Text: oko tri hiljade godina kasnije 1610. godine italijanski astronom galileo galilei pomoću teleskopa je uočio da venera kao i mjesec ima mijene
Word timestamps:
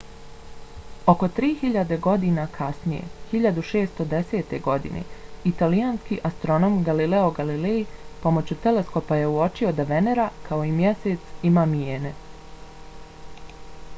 oko 1.11 1.27
tri 1.39 1.49
hiljade 1.57 1.97
godina 2.05 2.45
kasnije 2.55 3.09
1610. 3.33 4.55
godine 4.69 5.03
italijanski 5.51 6.17
astronom 6.31 6.79
galileo 6.89 7.29
galilei 7.41 7.77
pomoću 8.25 8.59
teleskopa 8.65 9.19
je 9.21 9.29
uočio 9.35 9.75
da 9.81 9.87
venera 9.93 10.27
kao 10.49 10.63
i 10.71 10.73
mjesec 10.83 11.29
ima 11.53 11.69
mijene 11.77 12.15